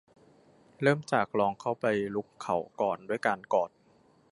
[0.81, 3.69] เริ่มจากลองเข้าไปรุกเขาก่อนด้วยการกอด